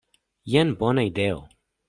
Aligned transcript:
Jen 0.53 0.73
bona 0.79 1.05
ideo. 1.11 1.39